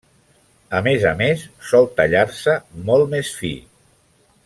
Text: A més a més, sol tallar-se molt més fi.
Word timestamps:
A 0.77 0.79
més 0.87 1.03
a 1.09 1.11
més, 1.19 1.43
sol 1.73 1.85
tallar-se 2.01 2.57
molt 2.91 3.13
més 3.15 3.35
fi. 3.43 3.53